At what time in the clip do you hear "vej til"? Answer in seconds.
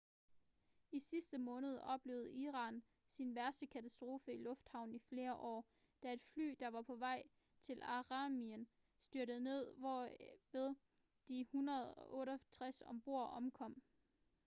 6.95-7.79